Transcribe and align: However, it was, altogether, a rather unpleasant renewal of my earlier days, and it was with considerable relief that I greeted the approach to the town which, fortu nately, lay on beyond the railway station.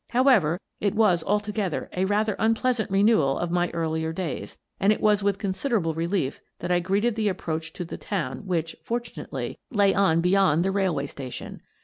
However, 0.09 0.59
it 0.79 0.95
was, 0.95 1.23
altogether, 1.25 1.87
a 1.95 2.05
rather 2.05 2.35
unpleasant 2.39 2.89
renewal 2.89 3.37
of 3.37 3.51
my 3.51 3.69
earlier 3.69 4.11
days, 4.11 4.57
and 4.79 4.91
it 4.91 4.99
was 4.99 5.21
with 5.21 5.37
considerable 5.37 5.93
relief 5.93 6.41
that 6.57 6.71
I 6.71 6.79
greeted 6.79 7.13
the 7.13 7.29
approach 7.29 7.71
to 7.73 7.85
the 7.85 7.97
town 7.99 8.47
which, 8.47 8.75
fortu 8.83 9.17
nately, 9.17 9.59
lay 9.69 9.93
on 9.93 10.19
beyond 10.19 10.65
the 10.65 10.71
railway 10.71 11.05
station. 11.05 11.61